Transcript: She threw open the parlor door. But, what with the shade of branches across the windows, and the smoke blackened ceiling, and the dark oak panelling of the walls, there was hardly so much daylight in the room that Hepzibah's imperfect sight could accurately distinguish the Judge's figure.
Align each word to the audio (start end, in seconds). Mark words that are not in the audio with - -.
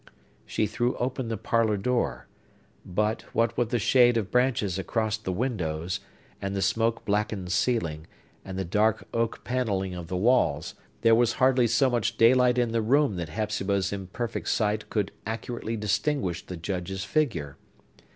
She 0.47 0.65
threw 0.65 0.95
open 0.97 1.27
the 1.27 1.37
parlor 1.37 1.77
door. 1.77 2.25
But, 2.83 3.21
what 3.35 3.55
with 3.55 3.69
the 3.69 3.77
shade 3.77 4.17
of 4.17 4.31
branches 4.31 4.79
across 4.79 5.15
the 5.15 5.31
windows, 5.31 5.99
and 6.41 6.55
the 6.55 6.61
smoke 6.63 7.05
blackened 7.05 7.51
ceiling, 7.51 8.07
and 8.43 8.57
the 8.57 8.65
dark 8.65 9.07
oak 9.13 9.43
panelling 9.43 9.93
of 9.93 10.07
the 10.07 10.17
walls, 10.17 10.73
there 11.01 11.13
was 11.13 11.33
hardly 11.33 11.67
so 11.67 11.87
much 11.87 12.17
daylight 12.17 12.57
in 12.57 12.71
the 12.71 12.81
room 12.81 13.15
that 13.17 13.29
Hepzibah's 13.29 13.93
imperfect 13.93 14.49
sight 14.49 14.89
could 14.89 15.11
accurately 15.27 15.77
distinguish 15.77 16.43
the 16.43 16.57
Judge's 16.57 17.03
figure. 17.03 17.57